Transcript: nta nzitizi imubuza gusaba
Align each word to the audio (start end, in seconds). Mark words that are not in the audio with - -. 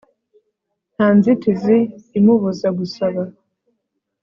nta 0.93 1.07
nzitizi 1.15 1.77
imubuza 2.17 2.67
gusaba 2.77 3.21